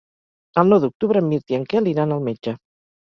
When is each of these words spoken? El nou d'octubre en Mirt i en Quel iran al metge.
El 0.61 0.71
nou 0.71 0.79
d'octubre 0.85 1.23
en 1.23 1.29
Mirt 1.33 1.53
i 1.55 1.59
en 1.59 1.67
Quel 1.75 1.91
iran 1.95 2.17
al 2.17 2.25
metge. 2.31 2.57